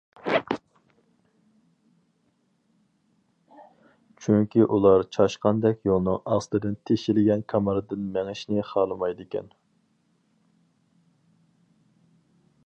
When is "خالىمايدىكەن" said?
8.73-9.53